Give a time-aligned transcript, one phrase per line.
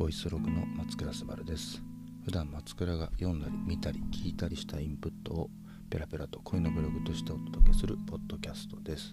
[0.00, 1.82] ボイスログの松倉すばるです。
[2.24, 5.50] 普段松倉が読んだり見たり聞いたりしたインプットを
[5.90, 9.12] ペラペラと恋のブログとしてお届けするポッドキャストです。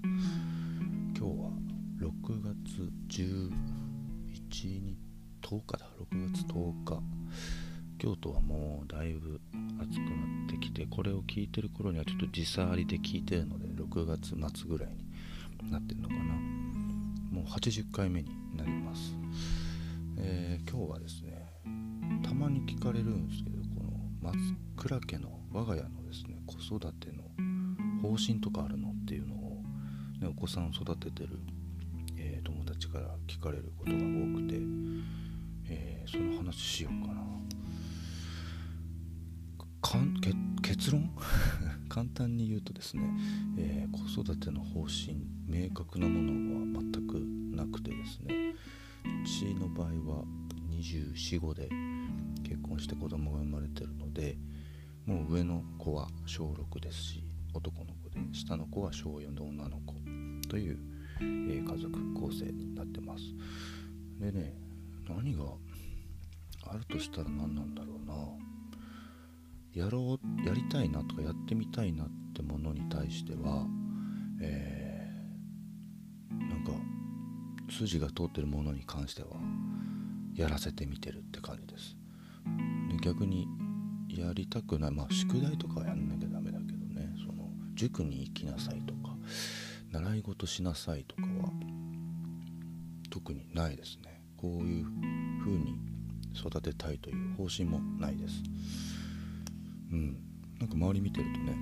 [1.14, 1.52] 今日は
[2.00, 2.12] 6
[2.42, 3.52] 月11
[4.50, 4.96] 日
[5.42, 5.90] 10日だ。
[6.10, 7.02] 6月10日。
[7.98, 9.42] 京都はもうだいぶ
[9.82, 14.96] 暑くなってきてこれを聞いてる頃にはちょっと時差ありで聞いてるので6月末ぐらい
[15.62, 16.22] になってるのかな。
[17.30, 19.14] もう80回目になります、
[20.20, 21.46] えー、今日はですね
[22.24, 24.38] たまに聞かれるんですけどこの松
[24.76, 27.24] 倉家の我が家のですね子育ての
[28.02, 29.64] 方針とかあるのっていうのを、
[30.20, 31.40] ね、お子さんを育ててる、
[32.18, 34.56] えー、友達から聞かれることが多くて、
[35.70, 37.22] えー、その話しようかな。
[39.82, 40.20] かん
[40.62, 41.10] 結論？
[41.88, 43.04] 簡単に言うとですね、
[43.58, 45.16] え、子育ての方針
[45.48, 47.14] 明確なものは全く
[47.56, 48.54] なくてですね
[49.26, 50.24] ちの場合は
[50.72, 51.70] 245で
[52.44, 54.38] 結婚して子供が生まれてるので
[55.06, 59.94] もう上の子は小6ですし男の子で下の子は小4で女の子
[60.50, 60.80] という、
[61.20, 63.24] えー、家族構成になってます。
[64.20, 64.54] でね
[65.08, 65.44] 何が
[66.70, 68.16] あるとしたら何なんだろうな。
[69.74, 73.68] やろうやりたいなとかやってみたいなってものに対しては、
[74.42, 76.72] えー、なんか
[77.70, 79.30] 筋が通ってるものに関しては
[80.36, 81.96] やらせてみてるって感じです。
[82.90, 83.48] で逆に
[84.10, 87.14] やりたくないまあ宿題とかはやんなきゃダメだけどね。
[87.26, 89.16] その塾に行きなさいとか
[89.92, 91.52] 習い事しなさいとかは
[93.10, 94.22] 特にないですね。
[94.38, 94.86] こういう
[95.44, 95.76] 風に
[96.36, 98.44] 育てたいという方針もないです。
[99.92, 100.18] うん。
[100.60, 101.56] なんか周り見てるとね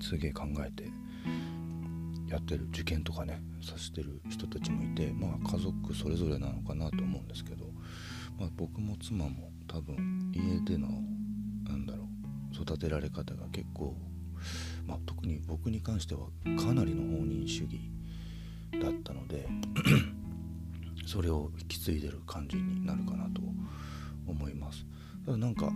[0.00, 0.90] すげえ考えて
[2.30, 7.66] やってる受験とかねさしてる人たちもいてまあ家族それぞれなのかなと思うんですけど、
[8.38, 10.88] まあ、僕も妻も多分家での
[11.68, 12.04] なんだろ
[12.52, 13.96] う育てられ方が結構、
[14.86, 17.80] まあ、特に僕に関してはかなりの放任主義
[18.80, 19.48] だったので
[21.06, 23.40] それを引き継いでる感じになるかなと
[24.26, 24.86] 思います。
[25.26, 25.72] ただなんか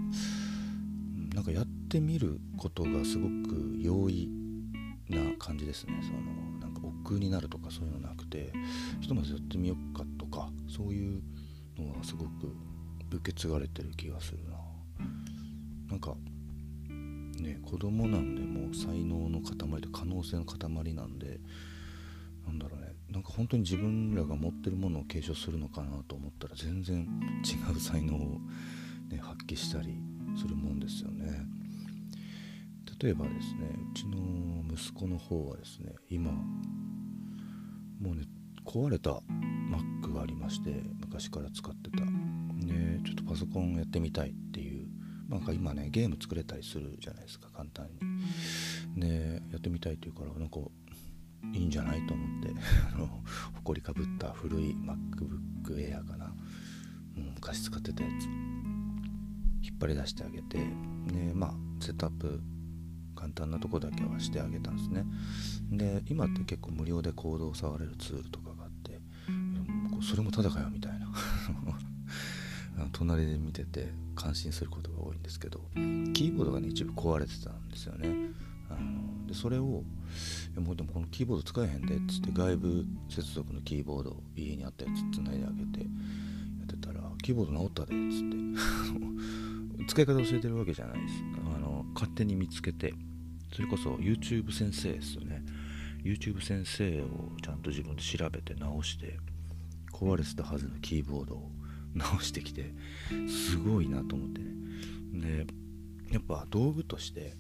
[1.35, 4.44] なんかやってみることがすごく容易
[5.09, 5.95] な感じですね。
[6.03, 6.21] その
[6.61, 8.53] なんか億劫になるとかそういうのなくて
[9.01, 11.23] ひとまずやってみようかとかそういう
[11.79, 12.55] のはすごく
[13.13, 14.57] 受け継がれてる気がするな。
[15.91, 16.15] なんか
[17.41, 21.41] ね子供なんでもう才能の塊と可能性の塊なんで
[22.47, 22.95] なんだろうね。
[23.11, 27.07] なんか本当に自分らが持ってるものを継承するのかなと思ったら全然
[27.45, 28.41] 違う才能を、
[29.09, 29.95] ね、発揮したり
[30.37, 31.47] するもんですよね。
[33.01, 38.25] 例えばですねうちの息子の方はですね今もうね
[38.65, 39.11] 壊れた
[39.71, 41.99] Mac がありまして昔から使ってた。
[42.67, 44.87] でちょっとパソコンやってみたいっていう
[45.29, 47.89] なんか今ねゲーム作れたりするじゃないですか簡単
[48.97, 49.01] に。
[49.01, 50.61] でやってみたいっていうからなんか
[51.53, 52.51] いいんじゃないと思って
[52.95, 53.23] あの
[53.55, 56.35] 埃かぶった古い MacBook Air かな、う、
[57.35, 58.25] 昔使ってたやつ。
[59.67, 60.59] 引っ張り出してあげて。
[61.13, 62.41] でまあセットアップ
[63.25, 65.05] 簡単なとこだけはしてあげたんですね。
[65.73, 69.01] で今って結構無料でコードを触れるツールとかがあって
[70.03, 71.09] それもただかよみたいな。
[72.93, 75.61] 隣で見てて感心することが多いんですけど
[76.13, 78.09] キーボードがね一部壊れてたんですよね。
[78.69, 79.85] あのでそれをも
[80.73, 85.87] うでもこのキーボード使えへんでっつって外部接続のキーボードを家にあったやつつないであげてや
[86.65, 88.29] ってたらキーボード直ったでっつっ
[89.79, 91.15] て 使い方教えてるわけじゃないです。
[91.55, 92.93] あの勝手に見つけて
[93.55, 95.43] それこそ YouTube 先生ですよね。
[96.03, 99.17] YouTube 先生をちゃんと自分で調べて直して
[99.93, 101.51] 壊れてたはずのキーボードを
[101.95, 102.75] 直してきて
[103.29, 105.45] すごいなと思ってね。
[105.45, 105.47] で
[106.11, 107.35] やっぱ道具として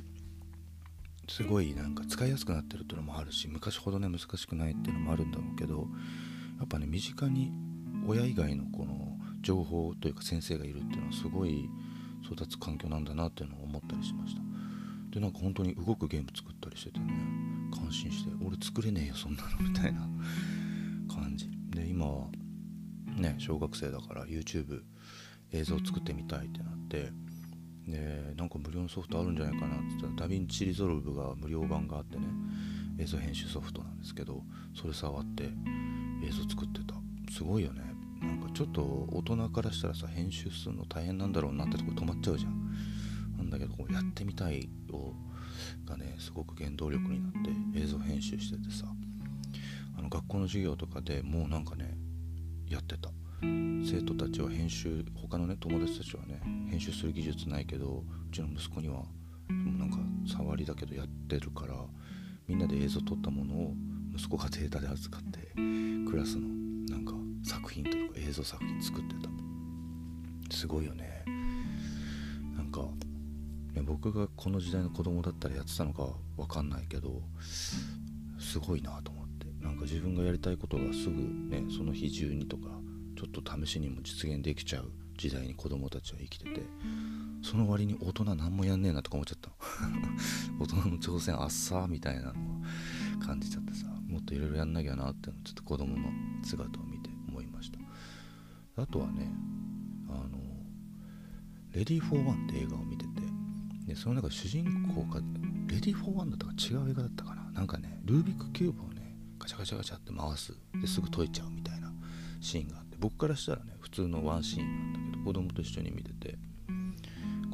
[1.28, 5.88] すごいなんか使いやすくなってるっていうのもあるし昔ほどね難しくないっていうのもあるんだろうけど
[6.58, 7.52] やっぱね身近に
[8.06, 11.68] 親以外のこの情報というか先生がいるっていうのはすごい
[12.24, 14.53] 育つ環境なんだなっていうのを思ったりしました。
[15.14, 17.06] でなんか本当に動くゲーム作ったりしててね。
[17.72, 20.00] 感心して俺作れねえよそんなのみたいな
[21.08, 21.48] 感じ。
[21.70, 22.26] で今は
[23.16, 24.82] ね小学生だから YouTube
[25.52, 27.12] 映像作ってみたいってなって。
[27.86, 32.24] でなんか無料のソフトあるんじゃないかなって言ったら DaVinci Resolve が無料版があってね。
[32.98, 34.42] 映像編集ソフトなんですけど
[34.74, 35.44] それ触って
[36.24, 36.94] 映像作ってた。
[37.30, 37.82] すごいよね。
[38.22, 38.80] なんかちょっと
[39.12, 42.64] 大人からしたらさ編集するの大変なんだろうなってとこ止まっちゃうじゃんなん。
[43.54, 45.12] だけどこうやってみたいを
[45.84, 47.32] がねすごく原動力になっ
[47.72, 48.86] て映像編集しててさ
[49.96, 51.96] あの学校の授業とかでもうなんかね
[52.68, 53.10] やってた。
[53.42, 56.40] 生徒たちは編集他のね友達たちはね
[56.70, 59.02] 編集する技術ないけどうちの息子には
[59.48, 61.74] なんか触りだけどやってるから
[62.48, 63.74] みんなで映像撮ったものを
[64.14, 65.52] 息子がデータで預かって
[66.10, 66.48] クラスの
[66.88, 67.12] なんか
[67.44, 69.34] 作品というか映像作品作ってた。
[70.50, 71.24] すごいよね。
[72.56, 72.82] なんか、
[73.74, 77.22] ね、僕がこの時代の子供だったらやってたのかわかんないけど
[78.38, 79.34] すごいなと思って。
[79.64, 82.68] なんか自分がやりたいことがすぐねその日中にとか
[83.16, 86.60] ちょっと試しにも実現できちゃう時代に子供たちは生きてて
[87.42, 89.50] その割に大人何もやんねえなとか思っちゃった。
[90.60, 92.34] 大人の挑戦あっさーみたいなのを
[93.20, 96.10] 感じちゃってさもっといろいろやんなきゃなってのちょっと子供の
[96.42, 97.78] 姿を見て思いました。
[98.82, 99.30] あとはね
[100.08, 100.38] あの
[101.72, 103.33] 「レディー・フォー・ワン」って映画を見てて
[103.86, 104.64] でその中主人
[104.94, 105.20] 公が
[105.66, 107.50] レディ・フォー・ワンだったか違う映画だったかな。
[107.52, 110.54] なんかねルービックキューブをねガチャガチャガチャって回す。
[110.80, 111.92] ですぐ解いちゃうみたいな
[112.40, 116.36] シーンがあって僕からしたらね普通のワンシーンなんだけど子供と一緒に見てて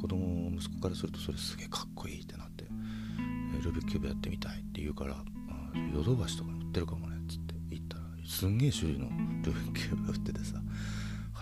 [0.01, 2.65] 子供息子からするとそれすげえかっこいいってなって
[3.63, 5.17] ルービックキューブやってみたいって言うから
[5.95, 9.09] ヨドバシとかに売ってるかもねっつって行ったらすんげえ種類の
[9.45, 10.61] ルービックキューブが売っててさ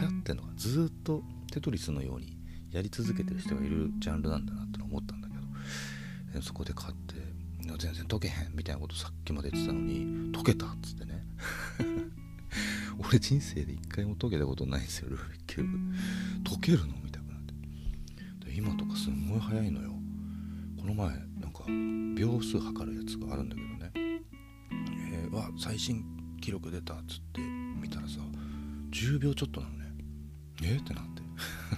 [0.00, 2.36] 流行ってんのがずっとテトリスのように
[2.70, 4.77] やり続けてる人がいるジャンルなんだなって思ったんだけ
[6.38, 7.14] どそこで買って
[7.78, 11.24] 全然解けへんみたいなことさっきまで言ってたのに解けたっつってね。
[12.98, 16.50] 俺人生で一回も解けたことないんですよルービックキューブ。
[16.50, 17.42] 解けるのみたいなっ
[18.40, 18.54] て。
[18.54, 19.92] 今とかすんごい早いのよ。
[20.80, 21.08] この前
[21.40, 21.64] なんか
[22.16, 24.22] 秒数測るやつがあるんだけどね。
[25.12, 26.04] えー、わ最新
[26.40, 28.20] 記録出たっつって見たらさ
[28.90, 29.94] 10秒ちょっとなのね。
[30.62, 31.22] えー、ってなって。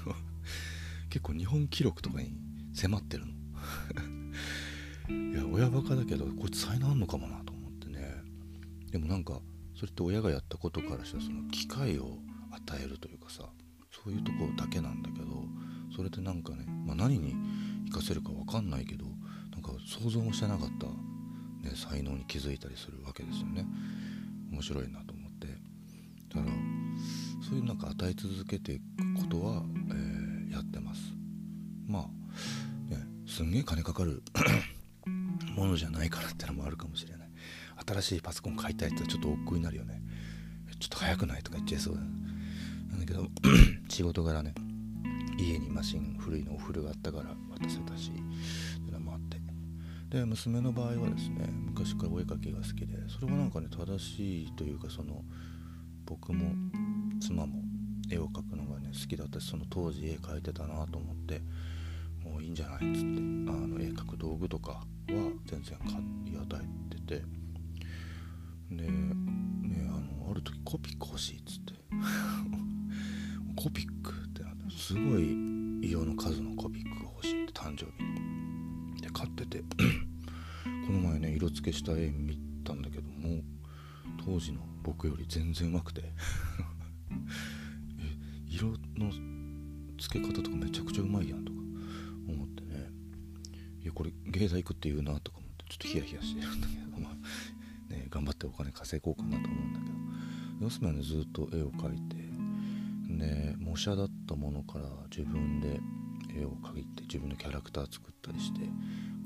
[1.11, 2.33] 結構日本記録とかに
[2.73, 3.33] 迫ってるの
[5.11, 8.15] いや親バカだけどこいつ才能あんのかもなと思ってね。
[8.91, 9.41] でもなんか
[9.75, 12.19] それって親がやったことからしたらその機会を
[12.53, 13.45] 与えるというかさ
[13.91, 15.27] そういうところだけなんだけど
[15.95, 17.35] それでなんかね、まあ、何に
[17.91, 19.07] 活かせるか分かんないけど
[19.53, 20.87] なんか想像もしてなかった、
[21.69, 23.67] ね、才能に気づいたりするわけですよね。
[24.53, 25.47] 面白いなと思って。
[26.35, 26.53] だから
[27.49, 28.83] そういうなんか与え続けていく
[29.15, 31.01] ことは、えー、やってます。
[31.87, 34.23] まあねすんげえ金かかる。
[35.61, 37.29] ものじゃないからってのもあるかもしれない。
[37.87, 40.01] 新しいパソコン買いたいってちょっと億劫になるよね。
[40.79, 43.29] ちょっと早くないとか言っちゃいそうだなんだけど
[43.89, 44.55] 仕事柄ね。
[45.39, 48.11] 家にマシン古いのお風呂があったから渡せたし。
[48.11, 49.39] っていうのもあって。
[50.09, 55.23] で娘の場合はですね昔からお絵描きが好きでそれはなんかね正しいというかその
[56.05, 56.53] 僕も
[57.21, 57.63] 妻も
[58.11, 61.41] 絵を描くのがね好きだったしその当時絵描いてたなと思って
[62.25, 64.85] もういいんじゃないっつってあの絵描く道具とかは
[65.47, 65.89] 全然買
[66.33, 67.25] い与えてて
[68.71, 68.91] でね
[69.89, 71.75] あのある時コピック欲しいっつって。
[73.57, 75.37] コピックってなってすごい
[75.83, 79.01] 色の数のコピックが欲しいって誕生日に。
[79.03, 79.59] で買ってて
[80.87, 83.43] この前ね色付けした絵見たんだけども
[84.25, 86.13] 当時の僕より全然うまくて。
[88.49, 89.11] 色の
[89.99, 91.50] 付け方とかめちゃくちゃうまいやんと
[93.91, 99.93] やこれ芸大行くって言うなとか思ってちょっとヒヤヒヤしてるんだけどまあね頑張ってお金稼ごうかなと思うんだけど
[100.61, 102.17] 娘はねずっと絵を描いて
[103.19, 105.81] で模写だったものから自分で
[106.35, 108.61] 絵を描いて自分のキャラクター作ったりして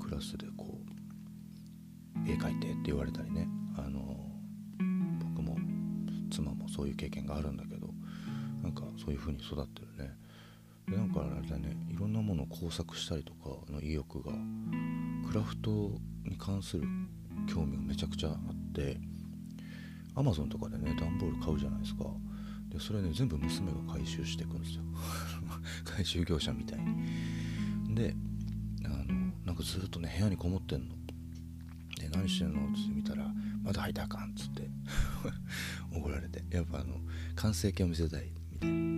[0.01, 0.79] クラスでこ
[2.25, 3.47] う絵描いてって言われたりね
[3.77, 4.17] あの
[5.19, 5.57] 僕も
[6.31, 7.89] 妻もそういう経験があるんだけど
[8.63, 9.83] なんかそういう風に育って
[11.23, 14.31] ねでなんかあれだねいろんなものを工作したりとかの意欲が
[15.27, 15.69] クラフト
[16.25, 16.83] に関する
[17.47, 18.97] 興味がめちゃくちゃあって
[20.15, 22.05] アマゾンとかでね段ボール買うじゃないですか。
[22.69, 24.83] でそれね全部娘が回収していくんですよ。
[25.83, 27.95] 回収業者みたいに。
[27.95, 28.15] で
[28.85, 30.95] あのなんかずっとね部屋にこもってんの。
[31.99, 34.69] で何してんのって見たらまだ入ったらあかんっつって。
[35.95, 36.43] 怒られて。
[36.49, 36.99] やっぱあの
[37.35, 38.94] 完成形を見せたいみたいな。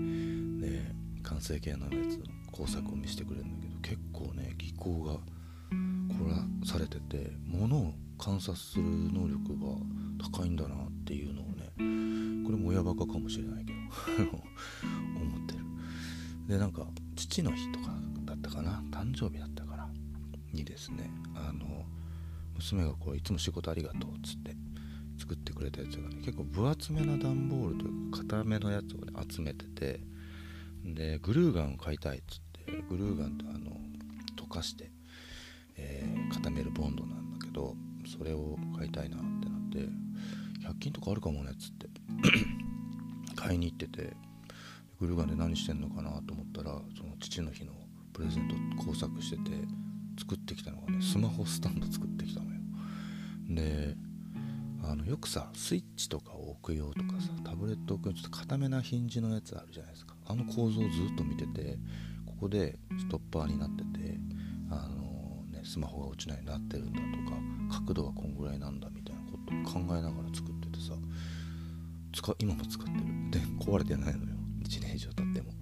[1.27, 9.75] 完成形のやつの工作を見せてくれるんだけど結構ね技巧が凝らされてて物を観察する能力が
[10.31, 11.65] 高いんだなっていうのをね
[12.46, 13.77] これも親バカかもしれないけど
[14.31, 15.60] 思ってる。
[16.48, 17.93] でなんか父の日とか
[18.25, 19.89] だったかな誕生日だったかな
[20.53, 21.86] にですねあの
[22.55, 24.55] 娘がこういつも仕事ありがとうっつって
[25.19, 30.00] 作ってくれたやつがね結構分厚めな段ボールというか固めのやつをね集めてて
[30.94, 33.72] でグルーガンを買いたいっつってグルーガンってあの
[34.36, 34.91] 溶かして、
[35.75, 37.75] えー、固めるボンドなんだけど
[38.17, 39.79] それを買いたいなってなって
[40.67, 41.88] 100均とかあるかもねっつって
[43.36, 44.15] 買いに行ってて
[45.00, 47.74] グルーガンで何してんのかなと思ったらその父の日の
[48.13, 49.51] プレゼント工作してて
[50.20, 52.62] 作ってきたのがねスマホスタンド作ってきたのよ。
[53.50, 53.96] で
[54.84, 60.17] あのよくさスイッチとかを置く用とかさタブレット置く用ちょっと固めなヒンジのやつあるじゃないですか。
[60.27, 61.77] あの構造をずっと見てて
[62.25, 64.17] ここでストッパーになってて
[64.69, 67.05] あのねスマホが落ちないようになってるんだと
[67.72, 70.93] か角度はこんぐらいなんだみたいなことを考えながら作っててさ
[72.13, 72.98] 使今も使ってる。
[73.31, 74.36] で壊れてないのよ。
[74.63, 75.53] 1年以上経っても。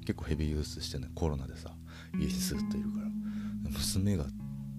[0.00, 1.70] 結構ヘビーユースしてねコロナでさ
[2.14, 3.08] 家にずっといるから。
[3.70, 4.24] 娘が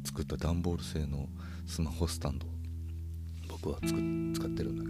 [0.04, 1.30] 作った段ボール製の
[1.68, 2.48] スマホスタンド
[3.48, 4.84] 僕は使ってるんだ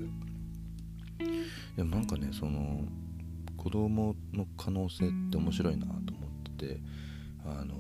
[1.25, 1.33] けど。
[1.75, 2.81] でもなんかねその
[3.61, 6.81] 子供の可能性って面白いなと思ってて
[7.45, 7.75] あの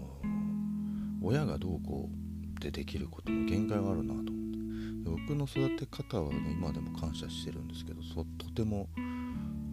[1.21, 2.09] 親がどうこ
[2.57, 4.39] うでできることの限界があるなと思って。
[5.05, 8.89] 僕の育て方はね今でも感謝してるんですけどそとても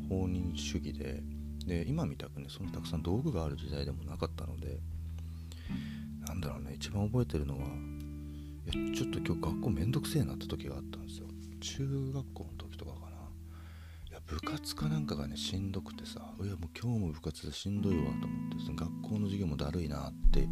[0.08, 1.22] 放任主義で
[1.66, 4.78] で今みたくねそんなたくさん道具がある時代でもなかったので
[6.26, 11.26] なんだろうね一番覚えてるのはいやちょっと今日学校めんどくせえなって時があったんですよ。
[11.60, 12.65] 中学校の時。
[14.26, 20.45] 部活かなんかがねしんどくてさいやもう今日も部活でしんどいわと思ってその学校の授業もだるいなってい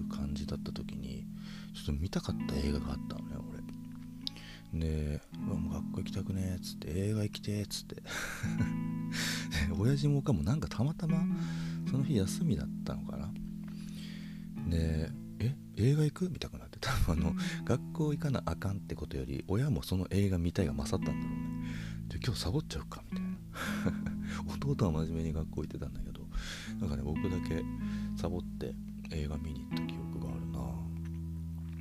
[0.00, 1.26] う感じだった時に
[1.74, 3.62] ちょっと見たかった映画があったのね俺。
[4.72, 8.02] で「もう学校行きたくねえ」っつって「映画行きてえ」っつって。
[9.78, 11.22] 親父もおかもなんかたまたま
[11.90, 13.30] その日休みだったのかな。
[14.68, 15.10] で
[15.40, 16.30] え映画行く？
[16.30, 21.61] みたくなって多分あの学校行かなあかんってことより親もその映画見たいが勝ったんだろうね。
[22.24, 23.32] 今日サボっちゃうかみたいな。
[24.66, 26.26] 弟は真面目に学校行ってたんだけど
[26.80, 27.62] なんかね僕だけ
[28.16, 28.74] サボって
[29.10, 30.58] 映画見に行った記憶があるな。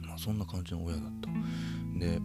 [0.08, 1.30] まあそんな感じの親だった。
[2.00, 2.20] で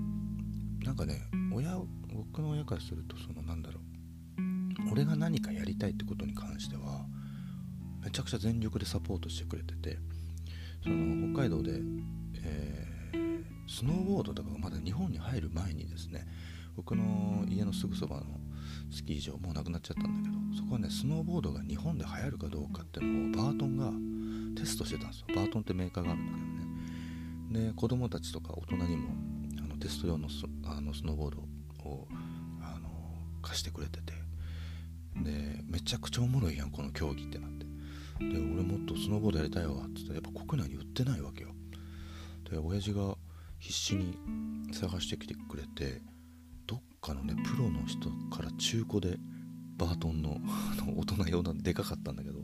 [0.85, 1.79] なんかね親
[2.13, 3.87] 僕の親からするとそのなんだろう。
[4.91, 7.07] 俺が何かやりたいってことに関しては
[8.03, 9.99] めちゃくちゃ全力でサポートしてくれてて
[10.83, 11.81] その北海道で、
[12.43, 16.27] えー、スノーボードとかがまだ日本に入る前にですね
[16.77, 18.25] 僕の家のすぐそばの
[18.91, 23.91] スキー場もうなくなっちゃったんだけどそこはねスノーボードが日本で流行るかどうかっていうのをバートンが
[24.61, 25.27] テストしてたんですよ。
[25.35, 27.67] バートンってメーカーがあるんだけどね。
[27.69, 29.09] で子供たちとか大人にも
[29.59, 31.39] あのテスト用のスあのスノーボード
[31.89, 32.09] を
[32.61, 32.89] あの
[33.43, 34.15] 貸してくれてて。
[35.23, 37.65] でめちゃくちゃおもろいやんこの競技ってなって。
[38.19, 41.51] で俺もっとスノーボードやりたいわっつってやっぱ国内に売ってないわけよ。
[42.51, 43.17] で親父が
[43.59, 44.19] 必死に
[44.73, 46.03] 探してきてくれて
[47.07, 49.19] かのねプロの人から中古で
[49.77, 50.41] バートンの
[50.97, 52.41] 大人用のでかかったんだけど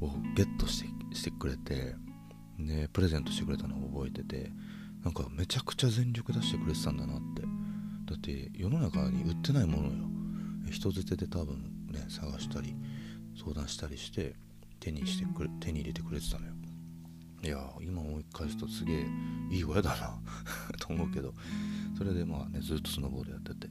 [0.00, 1.96] をゲットしてしてくれて
[2.58, 4.52] でプレゼントしてくれたのを覚えてて
[5.02, 7.42] なんかめちゃくちゃ全力出してくれてたんだなって。
[8.10, 9.92] だって世の中に売ってないものよ。
[10.68, 12.74] 人捨てで多分ね探したり
[13.36, 14.34] 相談したりして
[14.80, 16.52] 手にしてくれ手に入れてくれてたのよ。
[17.42, 19.06] いや今思い返すとすげえ
[19.50, 20.18] いい親だな
[20.78, 21.34] と思うけど。
[22.00, 23.66] それでまあねずっとスノーボードやってて。
[23.66, 23.70] っ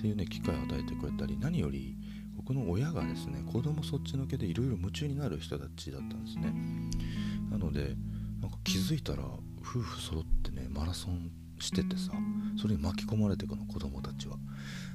[0.00, 1.94] ていうね機会を与えてくれたり何より
[2.36, 6.52] 僕の親がですね子供そっちのけでいろいろ夢中になる人たちだったんですね。
[7.50, 7.94] なので
[8.40, 9.22] なんか気づいたら
[9.60, 12.12] 夫婦揃ってねマラソンしててさ
[12.60, 14.36] それに巻き込まれてくの子供たちは。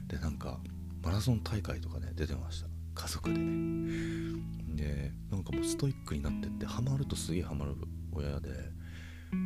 [0.07, 0.59] でなんか
[1.03, 2.67] マラソン大会とかね出てました。
[2.95, 4.41] 家族でね。
[4.75, 7.75] でなんかもうストイックになってってハマるとすげえハマる
[8.11, 8.49] 親で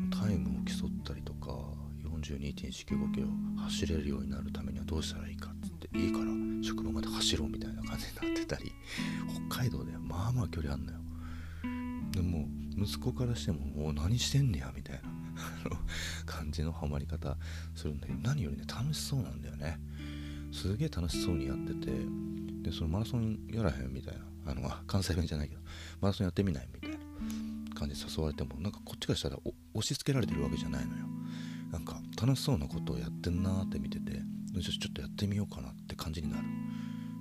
[0.10, 1.82] タイムを競ったりとか
[2.23, 3.27] 42.195キロ
[3.65, 6.25] 走れるようになるためにはどうしたらいいかっつっていいから
[6.63, 8.71] 職場まで走ろうみたいな感じになってたり
[9.49, 10.99] 北海道でまあまあ距離あんのよ。
[12.11, 15.09] でも息子からしてももう何してんねやみたいな
[16.25, 17.37] 感じのハマり方
[17.75, 19.79] するんだけど何よりね楽しそうなんだよね。
[20.51, 21.91] すげえ楽しそうにやってて
[22.61, 25.61] でそのマラソンやらへんみたいなあの関西弁じゃないけど
[25.99, 26.97] マラソンやってみないみたいな
[27.73, 31.12] 感じで誘われてもなんかこっちからしたら押し付けられてるわけじゃないのよ。
[31.73, 34.11] なんか楽しそうなことをやってんなーって見てて
[34.61, 36.43] ちょっとやってみようかなって感じになる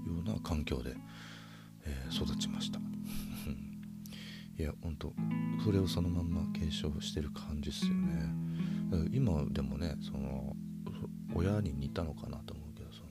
[0.06, 0.94] ような環境で、
[1.86, 2.78] えー、育ちました。
[4.58, 5.14] いやほんと
[5.64, 8.30] それをそのまんま継承してる感じっすよね。
[9.10, 10.54] 今でもねその
[11.34, 13.08] 親に似たのかなと思うけどその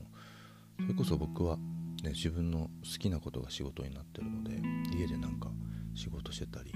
[0.79, 1.57] それこそ僕は
[2.03, 4.59] ね、自分の好きなことが仕事になってるので
[4.95, 5.51] 家でなんか
[5.95, 6.71] 仕事してたり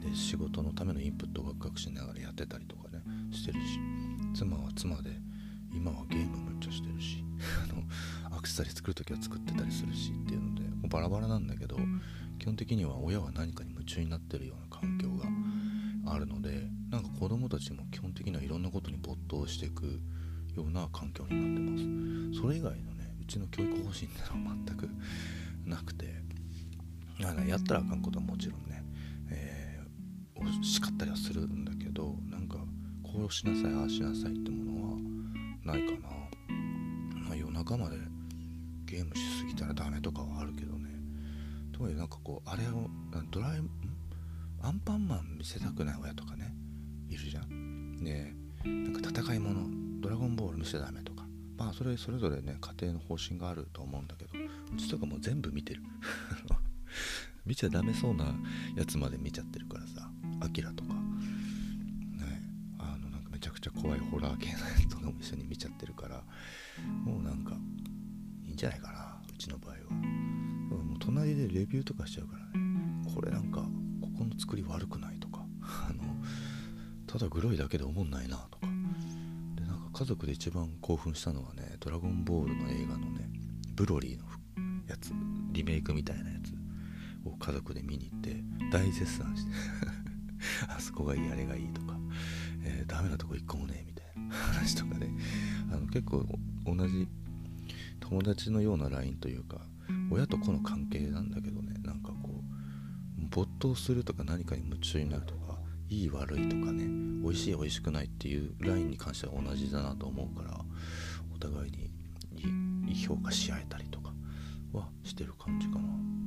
[0.00, 3.78] で仕事のためのインプットをワクワクしながらやってたりとかねしてるし
[4.34, 5.10] 妻は妻で
[5.74, 7.24] 今はゲームむっちゃしてるし
[7.64, 11.78] あのアクセサリー作る時は作ってたりするしっていうのでもうバラバラなんだけど
[12.38, 15.26] 基本的には親は何かに夢中になってるような環境が
[16.12, 20.00] あるのでなんか子供たちも基本的にはいろんなことに没頭していく
[20.54, 21.84] ような環境になって
[22.32, 22.40] ます。
[22.40, 24.88] それ以外のねうちの教育方針っていうのは全く
[25.66, 26.28] なくて
[27.46, 28.84] やったらあかんことはちろんね、
[29.30, 32.56] えー、叱ったりはするんだけどなんか
[33.02, 34.98] こうしなさいああしなさいってものは
[35.64, 36.08] ないかな、
[37.26, 37.96] まあ、夜中まで
[38.84, 40.88] ゲームしすぎたらダメとかはあるけどね。
[41.72, 42.88] とはいえなんかこうあれを
[43.30, 43.60] ドラえ
[44.62, 46.54] アンパンマン見せたくない親とかね
[47.08, 47.96] いるじゃん。
[47.98, 51.26] ねなんか戦い物ドラゴンボール見せちゃダメとか。
[51.58, 54.30] まあそれそれぞれね家庭の方針があると思うんだけど
[54.74, 55.82] うちとかもう全部見てる。
[57.48, 58.26] 見ちゃダメそうな
[58.76, 60.92] やつまで見ちゃってるからさアキラとか。
[60.92, 61.00] ね
[62.78, 66.22] あのなんかめちゃくちゃ怖いホラー系のやつとかも一緒に見ちゃってるから
[67.04, 67.54] もうなんか
[68.44, 69.78] いいんじゃないかなうちの場合は。
[69.90, 73.04] もう隣でレビューとかしちゃうからね。
[73.14, 73.62] これなんか
[74.02, 75.46] ここの作り悪くないとか。
[75.62, 76.04] あの
[77.06, 78.66] ただグロいだけで思んないなとか。
[79.54, 83.30] でなんか家族で一番興奮したのはね「ドラゴンボール」の映画のね
[83.74, 84.24] ブロリーの
[84.86, 85.12] やつ
[85.52, 86.37] リメイクみたいなや
[87.24, 89.52] を家族で見に行って大絶賛して
[90.68, 91.98] あそこがいいあれがいいとか、
[92.62, 95.10] えー、ダメなとこ一個もねみたいな話とかね
[95.70, 96.26] あの結構
[96.64, 97.08] 同じ
[98.00, 99.60] 友達のような LINE というか
[100.10, 105.58] 親と子の関係なんだけどねなんかこう没頭するとか何かに夢中になるとか
[105.90, 106.86] いい悪いとかね
[107.22, 110.60] 美味しい美味しくないっていう LINE に関しては同じだなと思うから
[111.34, 114.12] お互いに評価し合えたりとか
[114.72, 116.17] はしてる感じかな。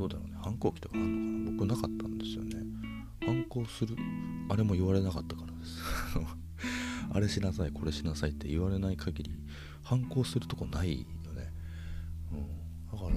[0.00, 0.36] どうだろうね。
[0.42, 1.50] 反抗期とかあるのかな。
[1.52, 2.56] 僕なかったんですよね。
[3.20, 3.96] 反抗する？
[4.48, 5.78] あれも言われなかったからです。
[7.12, 9.30] あれしなさいこれしなさいって言われない限り
[9.82, 11.52] 反抗するとこないよね、
[12.32, 13.16] うん、だから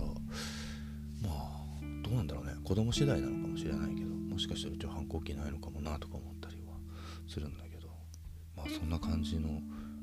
[1.21, 2.53] まあどうなんだろうね。
[2.63, 6.73] 子供次第なのかもしれないけどもしかしたらうちは反抗期ないのかもなとか思ったりは
[7.27, 7.87] するんだけど。
[8.57, 9.61] まあそんな感じの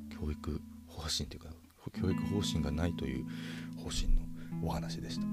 [0.09, 1.51] 教育方針っていうか
[1.93, 3.25] 教育方針がないという
[3.77, 4.23] 方針の
[4.63, 5.27] お話でした。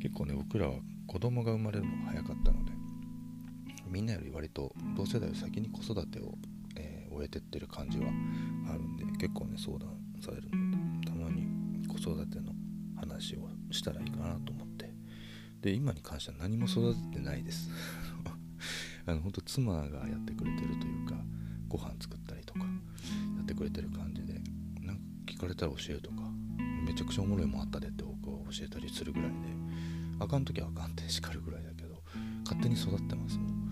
[0.00, 0.74] 結構ね僕らは
[1.06, 2.72] 子供が生まれるのが早かったので
[3.86, 6.34] みんなより割と同世代より先に子育てを、
[6.76, 8.06] えー、終えてってる感じは
[8.68, 11.46] あるんで結構ね相談されるのでたまに
[11.88, 12.52] 子育ての
[12.96, 14.80] 話をしたらいいかなと思って。
[15.62, 17.68] で今に関しては何も育ててないです。
[19.06, 21.14] あの本当妻がやってくれてるというか
[21.68, 22.66] ご飯作ったりとかや
[23.42, 24.34] ってくれてる感じで
[24.80, 26.22] なんか聞かれたら教えるとか
[26.84, 29.36] めちゃくちゃおもろいもあったでって僕は教えたりするぐらいで
[30.20, 32.02] あかん時はあかんって叱るぐらいだけど
[32.44, 33.38] 勝手に育ってます。
[33.38, 33.70] もん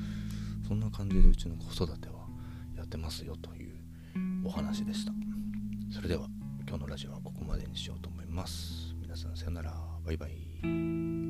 [0.67, 2.27] そんな感じでうちの子育ては
[2.77, 3.77] やってますよという
[4.45, 5.13] お話でした。
[5.95, 6.27] それでは
[6.69, 8.95] 今日のラジオはここまでにしようと思います。
[9.01, 9.73] 皆さんさよなら。
[10.05, 11.28] バイバイ。